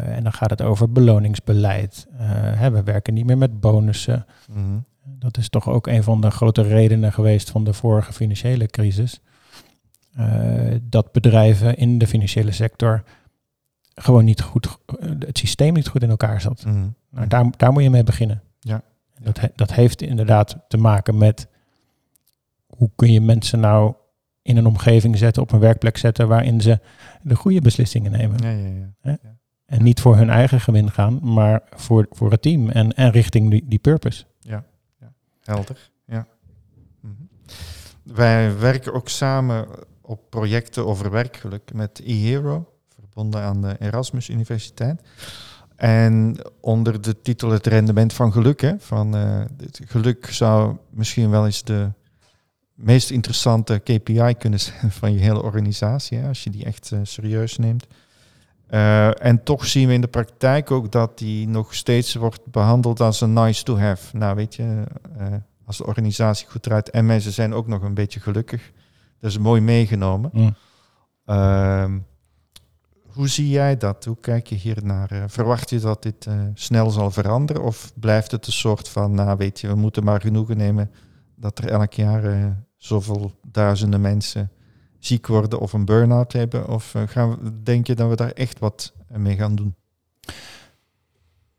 [0.03, 2.07] en dan gaat het over beloningsbeleid.
[2.55, 4.25] Hè, we werken niet meer met bonussen.
[4.49, 4.77] Mhm.
[5.03, 9.21] Dat is toch ook een van de grote redenen geweest van de vorige financiële crisis.
[10.81, 13.03] Dat bedrijven in de financiële sector
[14.01, 16.63] gewoon niet goed, eh, het systeem niet goed in elkaar zat.
[17.09, 18.41] Nou, daar, daar moet je mee beginnen.
[18.59, 18.81] Ja.
[19.21, 21.47] Dat, he- dat heeft inderdaad te maken met
[22.67, 23.93] hoe kun je mensen nou
[24.41, 26.79] in een omgeving zetten, op een werkplek zetten, waarin ze
[27.21, 28.37] de goede beslissingen nemen.
[28.43, 29.35] Ja, ja, ja.
[29.65, 33.49] En niet voor hun eigen gewin gaan, maar voor, voor het team en, en richting
[33.49, 34.25] die, die purpose.
[35.43, 36.27] Helder, ja.
[37.01, 37.13] Mhm.
[38.03, 39.67] Wij werken ook samen
[40.01, 42.73] op projecten over werkgeluk met eHero,
[43.17, 45.01] verbonden aan de Erasmus Universiteit.
[45.75, 51.45] En onder de titel Het rendement van geluk, hè, van het geluk zou misschien wel
[51.45, 51.91] eens de
[52.73, 56.99] meest interessante KPI kunnen zijn van je hele organisatie, hè, als je die echt eh,
[57.03, 57.87] serieus neemt.
[58.67, 62.99] Eh, en toch zien we in de praktijk ook dat die nog steeds wordt behandeld
[62.99, 64.17] als een nice to have.
[64.17, 64.83] Nou, weet je,
[65.65, 68.71] als de organisatie goed draait en mensen zijn ook nog een beetje gelukkig.
[69.19, 70.29] Dat is mooi meegenomen.
[70.33, 70.55] Mm.
[73.17, 74.05] Hoe zie jij dat?
[74.05, 75.11] Hoe kijk je hier naar?
[75.11, 77.63] Eh, verwacht je dat dit eh, snel zal veranderen?
[77.63, 80.91] Of blijft het een soort van, nou weet je, we moeten maar genoegen nemen
[81.35, 82.45] dat er elk jaar eh,
[82.77, 84.51] zoveel duizenden mensen
[84.99, 86.67] ziek worden of een burn-out hebben?
[86.69, 89.75] Of gaan we, denk je dat we daar echt wat mee gaan doen?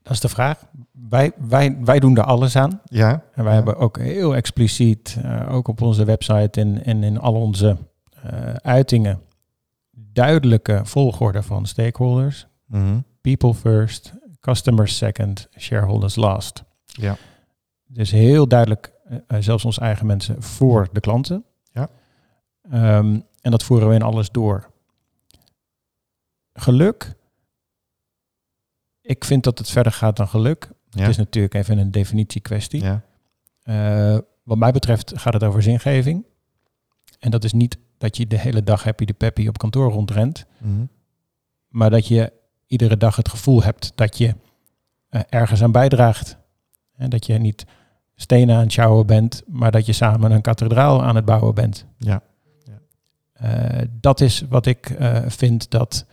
[0.03, 0.65] Dat is de vraag.
[1.09, 2.81] Wij, wij, wij doen er alles aan.
[2.85, 3.11] Ja?
[3.35, 3.57] En wij Ja.
[3.63, 5.17] hebben ook heel expliciet,
[5.49, 7.77] ook op onze website en, en in al onze
[8.63, 9.21] uitingen,
[10.13, 12.47] duidelijke volgorde van stakeholders.
[12.67, 13.01] Mhm.
[13.21, 16.65] People first, customers second, shareholders last.
[16.85, 17.17] Ja.
[17.87, 21.45] Dus heel duidelijk, eh, eh, zelfs onze eigen mensen, voor de klanten.
[21.73, 21.89] Ja.
[22.71, 24.71] Ehm, en dat voeren we in alles door.
[26.53, 27.17] Geluk.
[29.01, 30.71] Ik vind dat het verder gaat dan geluk.
[30.91, 31.01] Ja.
[31.01, 32.83] Het is natuurlijk even een definitiekwestie.
[32.83, 33.03] ja.
[33.63, 36.25] Eh, wat mij betreft gaat het over zingeving.
[37.19, 40.47] En dat is niet dat je de hele dag happy de peppy op kantoor rondrent.
[40.59, 40.85] Mhm.
[41.69, 42.33] Maar dat je
[42.67, 44.35] iedere dag het gevoel hebt dat je
[45.09, 46.39] eh, ergens aan bijdraagt.
[46.97, 47.67] En dat je niet
[48.15, 51.87] stenen aan het sjouwen bent, maar dat je samen een kathedraal aan het bouwen bent.
[51.99, 52.23] Ja.
[53.33, 56.07] Eh, dat is wat ik eh, vind dat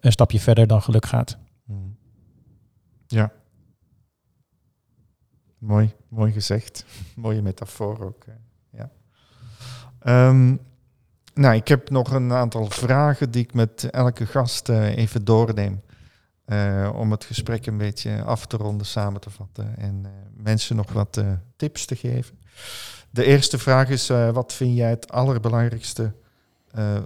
[0.00, 1.38] een stapje verder dan geluk gaat.
[1.64, 1.78] Mhm.
[3.06, 3.32] Ja.
[5.58, 6.84] Mooi, mooi gezegd.
[7.16, 8.24] Mooie metafoor ook.
[10.00, 10.56] Ehm,
[11.34, 15.82] Nou, ik heb nog een aantal vragen die ik met elke gast eh, even doorneem.
[16.44, 20.10] eh, om het gesprek een beetje af te ronden, samen te vatten en eh,
[20.42, 21.22] mensen nog wat
[21.56, 22.38] tips te geven.
[23.10, 26.12] De eerste vraag is, wat vind jij het allerbelangrijkste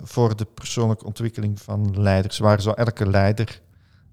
[0.02, 2.38] voor de persoonlijke ontwikkeling van leiders?
[2.38, 3.60] Waar zou elke leider,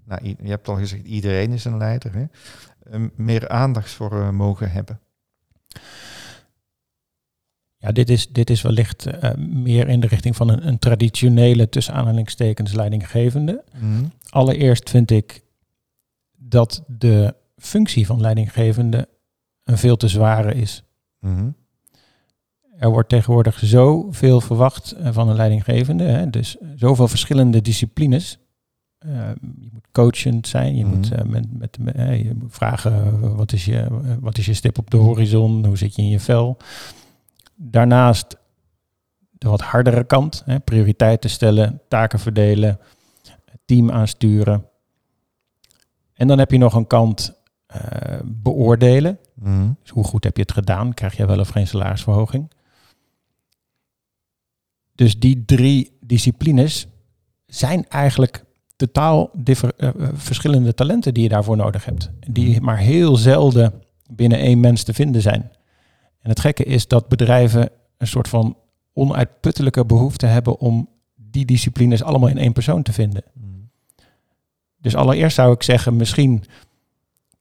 [0.04, 2.24] nou, je hebt al gezegd, iedereen is een leider, hè,
[3.14, 5.00] meer aandacht voor mogen hebben?
[7.82, 11.68] Ja, dit is, dit is wellicht eh, meer in de richting van een, een traditionele,
[11.68, 13.64] tussen aanhalingstekens, leidinggevende.
[13.80, 14.04] Mhm.
[14.28, 15.42] Allereerst vind ik
[16.38, 19.08] dat de functie van leidinggevende
[19.64, 20.82] een veel te zware is.
[21.18, 21.48] Mhm.
[22.78, 26.04] Er wordt tegenwoordig zoveel verwacht eh, van een leidinggevende.
[26.04, 26.30] Hè?
[26.30, 28.38] Dus zoveel verschillende disciplines.
[28.98, 29.10] Eh,
[29.60, 30.76] je moet coachend zijn.
[30.76, 30.94] Je, Mhm.
[30.96, 33.86] moet, eh, met, met, met- je moet vragen wat is, je,
[34.20, 35.66] wat is je stip op de horizon?
[35.66, 36.56] Hoe zit je in je vel?
[37.62, 38.36] Daarnaast
[39.30, 40.42] de wat hardere kant.
[40.46, 40.60] Hè?
[40.60, 42.78] Prioriteiten stellen, taken verdelen,
[43.64, 44.66] team aansturen.
[46.14, 49.18] En dan heb je nog een kant eh, beoordelen.
[49.34, 49.68] Mhm.
[49.82, 50.94] Dus hoe goed heb je het gedaan?
[50.94, 52.50] Krijg je wel of geen salarisverhoging?
[54.94, 56.86] Dus die drie disciplines
[57.46, 58.44] zijn eigenlijk
[58.76, 62.10] totaal differ- eh, eh, verschillende talenten die je daarvoor nodig hebt.
[62.28, 65.50] Die maar heel zelden binnen één mens te vinden zijn.
[66.20, 68.56] En het gekke is dat bedrijven een soort van
[68.92, 73.22] onuitputtelijke behoefte hebben om die disciplines allemaal in één persoon te vinden.
[73.32, 73.46] Mhm.
[74.76, 76.44] Dus allereerst zou ik zeggen, misschien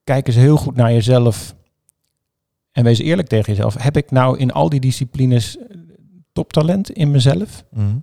[0.03, 1.55] kijk eens heel goed naar jezelf
[2.71, 3.75] en wees eerlijk tegen jezelf.
[3.77, 5.63] Heb ik nou in al die disciplines eh,
[6.33, 7.63] toptalent in mezelf?
[7.71, 7.97] Mhm.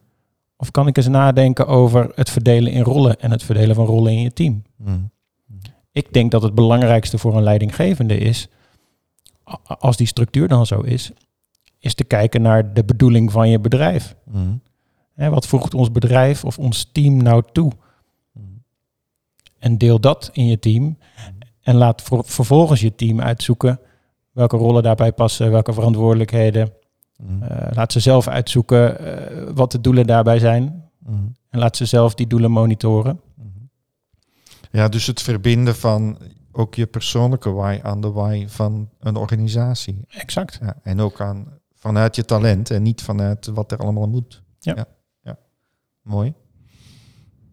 [0.56, 4.12] Of kan ik eens nadenken over het verdelen in rollen en het verdelen van rollen
[4.12, 4.62] in je team?
[4.76, 4.98] Mhm.
[5.92, 8.48] Ik denk dat het belangrijkste voor een leidinggevende is,
[9.78, 11.10] als die structuur dan zo is,
[11.78, 14.14] is te kijken naar de bedoeling van je bedrijf.
[14.24, 14.56] Mhm.
[15.14, 17.72] Hè, wat voegt ons bedrijf of ons team nou toe?
[18.32, 18.44] Mhm.
[19.58, 20.98] En deel dat in je team.
[21.62, 23.80] En laat vervolgens je team uitzoeken
[24.32, 26.72] welke rollen daarbij passen, welke verantwoordelijkheden.
[27.16, 27.42] Mhm.
[27.42, 30.84] Eh, laat ze zelf uitzoeken eh, wat de doelen daarbij zijn.
[30.98, 31.14] Mhm.
[31.50, 33.20] En laat ze zelf die doelen monitoren.
[33.34, 33.48] Mhm.
[34.70, 36.18] Ja, dus het verbinden van
[36.56, 40.04] ook je persoonlijke why aan de why van een organisatie.
[40.08, 40.58] Exact.
[40.60, 44.42] Ja, en ook aan, vanuit je talent en niet vanuit wat er allemaal moet.
[44.58, 44.74] Ja.
[44.76, 44.86] ja,
[45.20, 45.38] ja.
[46.02, 46.34] Mooi.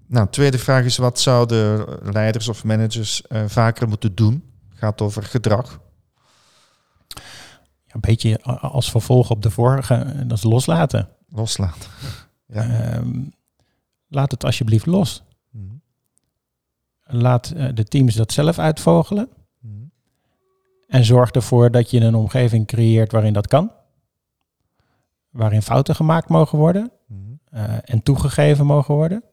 [0.07, 4.43] Nou, tweede vraag is, wat zouden leiders of managers eh, vaker moeten doen?
[4.69, 5.81] Gaat over gedrag.
[7.87, 11.09] Een beetje als vervolg op de vorige, eh, dat is loslaten.
[11.29, 11.89] Loslaten.
[12.47, 12.61] Ja.
[12.61, 13.21] Ehm,
[14.07, 15.23] laat het alsjeblieft los.
[17.15, 19.29] Laat eh, de teams dat zelf uitvogelen.
[19.59, 19.73] Mhm.
[20.87, 23.71] En zorg ervoor dat je een omgeving creëert waarin dat kan.
[25.29, 26.91] Waarin fouten gemaakt mogen worden.
[27.07, 27.19] Mhm.
[27.49, 29.23] eh, en toegegeven mogen worden.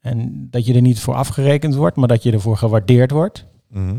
[0.00, 3.46] En dat je er niet voor afgerekend wordt, maar dat je ervoor gewaardeerd wordt.
[3.68, 3.98] Mhm.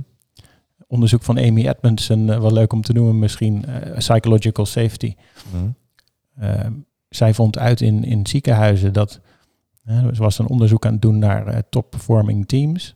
[0.87, 3.65] Onderzoek van Amy Edmondson, eh, wel leuk om te noemen misschien,
[3.97, 5.15] Psychological Safety.
[7.09, 9.19] Zij vond uit in, in ziekenhuizen dat,
[9.85, 12.95] ze was een onderzoek aan het doen naar eh, top-performing teams.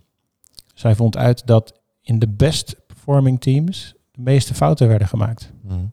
[0.73, 5.51] Zij vond uit dat in de best-performing teams de meeste fouten werden gemaakt.
[5.63, 5.85] Mhm.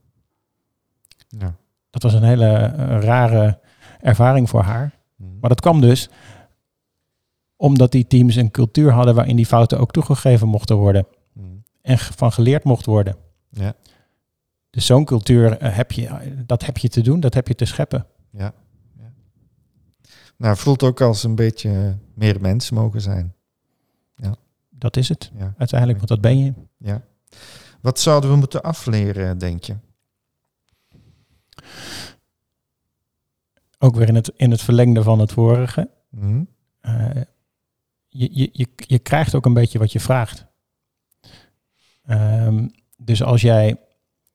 [1.29, 1.55] Ja.
[1.91, 3.59] Dat was een hele eh, rare
[4.01, 4.93] ervaring voor haar.
[5.17, 5.31] Mhm.
[5.41, 6.09] Maar dat kwam dus
[7.57, 11.47] omdat die teams een cultuur hadden waarin die fouten ook toegegeven mochten worden Mhm.
[11.83, 13.17] en van geleerd mocht worden.
[13.51, 13.75] Ja.
[14.71, 16.09] Dus zo'n cultuur eh, heb je,
[16.47, 18.07] dat heb je te doen, dat heb je te scheppen.
[18.31, 18.53] Ja.
[20.43, 23.35] Nou, voelt ook als een beetje meer mens mogen zijn.
[24.71, 25.55] Dat is het Ja.
[25.59, 26.53] uiteindelijk, want dat ben je.
[26.77, 27.03] ja.
[27.81, 29.77] Wat zouden we moeten afleren, denk je?
[33.79, 35.91] Ook weer in het, in het verlengde van het vorige.
[36.11, 36.45] Mhm.
[36.81, 37.11] Eh,
[38.09, 40.47] je, je, je, je krijgt ook een beetje wat je vraagt.
[42.05, 43.77] Ehm, dus als jij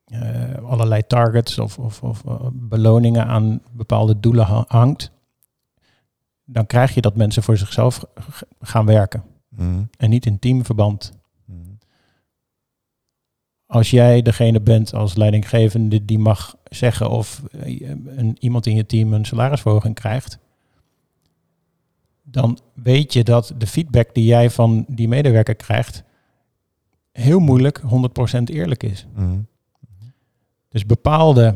[0.06, 5.12] eh, allerlei targets of, of, of eh, beloningen aan bepaalde doelen ha- hangt,
[6.50, 8.06] dan krijg je dat mensen voor zichzelf
[8.60, 9.84] gaan werken Mhm.
[9.98, 11.12] en niet in teamverband.
[11.46, 11.60] Mhm.
[13.66, 18.86] Als jij degene bent als leidinggevende die mag zeggen of eh, een, iemand in je
[18.86, 20.40] team een salarisverhoging krijgt,
[22.24, 26.04] dan weet je dat de feedback die jij van die medewerker krijgt
[27.12, 29.06] heel moeilijk 100% eerlijk is.
[29.16, 29.40] Mhm.
[30.70, 31.56] Dus bepaalde,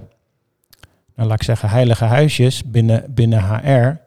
[1.16, 4.00] nou laat ik zeggen, heilige huisjes binnen, binnen HR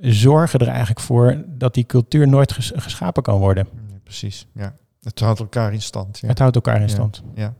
[0.00, 3.68] zorgen er eigenlijk voor dat die cultuur nooit ges- geschapen kan worden.
[4.04, 4.74] Precies, ja.
[5.02, 6.18] Het houdt elkaar in stand.
[6.18, 6.28] Ja.
[6.28, 7.22] Het houdt elkaar in stand.
[7.34, 7.54] ja.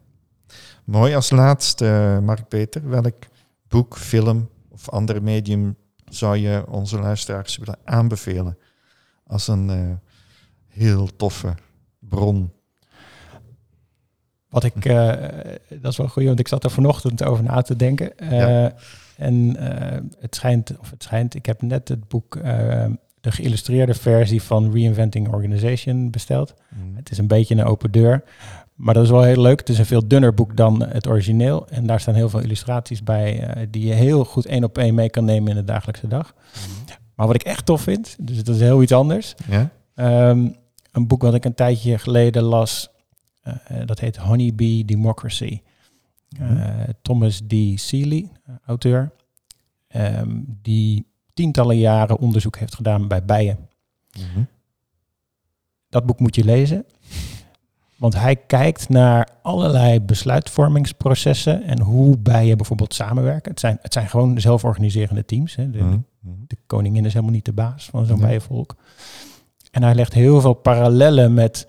[0.84, 1.14] Mooi.
[1.14, 3.14] Als laatste, eh, Mark Peter, welk
[3.68, 5.76] boek, film of andere medium
[6.08, 8.58] zou je onze luisteraars willen aanbevelen
[9.26, 9.78] als een eh,
[10.68, 11.54] heel toffe
[11.98, 12.52] bron?
[14.48, 15.06] Wat ik, uh,
[15.68, 18.12] dat is wel goed, want ik zat er vanochtend over na te denken.
[18.22, 18.74] Uh, ja.
[19.20, 19.56] En
[20.18, 22.38] het schijnt, of het schijnt, ik heb net het boek,
[23.20, 26.54] de geïllustreerde versie van Reinventing Organization besteld.
[26.68, 26.96] Mm.
[26.96, 28.22] Het is een beetje een open deur.
[28.74, 29.58] Maar dat is wel heel leuk.
[29.58, 31.68] Het is een veel dunner boek dan het origineel.
[31.68, 34.94] En daar staan heel veel illustraties bij uh, die je heel goed één op één
[34.94, 36.34] mee kan nemen in de dagelijkse dag.
[36.34, 36.98] Mhm.
[37.14, 39.34] Maar wat ik echt tof vind, dus dat is heel iets anders.
[39.94, 40.56] Um,
[40.92, 42.90] een boek wat ik een tijdje geleden las,
[43.44, 43.54] uh,
[43.84, 45.60] dat heet Honeybee Democracy.
[46.40, 47.54] Uh, Thomas D.
[47.74, 48.30] Seeley,
[48.66, 49.12] auteur,
[49.96, 53.68] um, die tientallen jaren onderzoek heeft gedaan bij bijen.
[54.18, 54.46] Mm
[55.88, 56.84] Dat boek moet je lezen.
[57.96, 63.50] Want hij kijkt naar allerlei besluitvormingsprocessen en hoe bijen bijvoorbeeld samenwerken.
[63.50, 65.56] Het zijn, het zijn gewoon zelforganiserende teams.
[65.56, 65.70] Hè.
[65.70, 66.34] De, mhm, mhm.
[66.46, 68.76] de, koningin is helemaal niet de baas van zo'n bijenvolk.
[69.70, 71.68] En hij legt heel veel parallellen met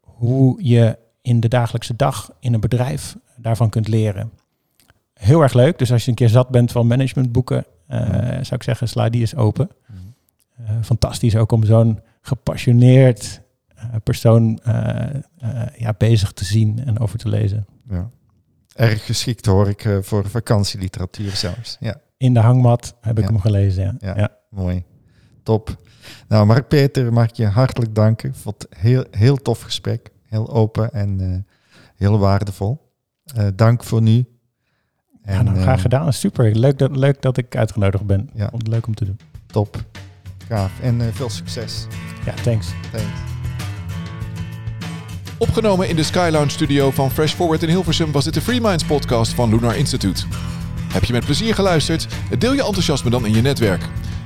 [0.00, 4.30] hoe je in de dagelijkse dag in een bedrijf daarvan kunt leren.
[5.12, 5.78] Heel erg leuk.
[5.78, 9.20] Dus als je een keer zat bent van managementboeken, uh, zou ik zeggen, sla die
[9.20, 9.70] eens open.
[10.60, 14.60] Uh, fantastisch ook om zo'n gepassioneerd eh, persoon
[15.76, 17.66] ja, bezig te zien en over te lezen.
[17.88, 18.10] Ja.
[18.74, 21.76] Erg geschikt hoor ik voor vakantieliteratuur zelfs.
[21.80, 22.00] Ja.
[22.16, 23.96] In de hangmat heb ik hem gelezen.
[24.00, 24.16] Ja.
[24.16, 24.36] ja.
[24.50, 24.84] mooi.
[25.42, 25.76] Top.
[26.28, 30.10] Nou, Mark-Peter, mag ik je hartelijk danken voor het heel, heel tof gesprek.
[30.22, 31.46] Heel open en
[31.96, 32.87] heel waardevol.
[33.54, 34.24] Dank voor nu.
[35.22, 36.12] En, ja, nou, graag gedaan.
[36.12, 36.56] Super.
[36.56, 38.30] Leuk dat, leuk dat ik uitgenodigd ben.
[38.34, 38.50] Ja.
[38.68, 39.18] Leuk om te doen.
[39.46, 39.84] Top.
[40.48, 40.80] Gaaf.
[40.80, 41.86] En veel succes.
[42.24, 42.68] Ja, thanks.
[42.92, 43.28] Thanks.
[45.38, 48.84] Opgenomen in de Skylounge studio van Fresh Forward in Hilversum was dit de Free Minds
[48.84, 50.26] podcast van Lunar Institute.
[50.92, 52.06] Heb je met plezier geluisterd?
[52.38, 53.82] Deel je enthousiasme dan in je netwerk.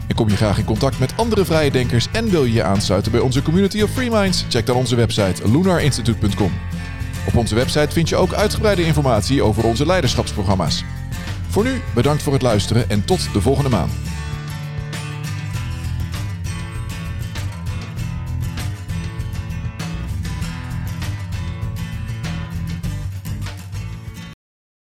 [0.09, 3.12] En kom je graag in contact met andere vrije denkers en wil je je aansluiten
[3.12, 4.44] bij onze community of Free Minds?
[4.48, 6.53] Check dan onze website lunarinstitute.com.
[7.27, 10.85] Op onze website vind je ook uitgebreide informatie over onze leiderschapsprogramma's.
[11.49, 13.93] Voor nu bedankt voor het luisteren en tot de volgende maand.